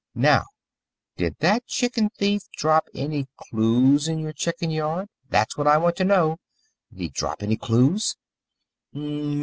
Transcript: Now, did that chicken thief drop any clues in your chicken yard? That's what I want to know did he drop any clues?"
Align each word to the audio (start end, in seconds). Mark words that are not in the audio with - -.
Now, 0.15 0.45
did 1.15 1.35
that 1.41 1.67
chicken 1.67 2.09
thief 2.09 2.41
drop 2.57 2.87
any 2.95 3.27
clues 3.37 4.07
in 4.07 4.17
your 4.17 4.33
chicken 4.33 4.71
yard? 4.71 5.09
That's 5.29 5.55
what 5.59 5.67
I 5.67 5.77
want 5.77 5.95
to 5.97 6.03
know 6.03 6.39
did 6.89 6.99
he 6.99 7.09
drop 7.09 7.43
any 7.43 7.55
clues?" 7.55 8.15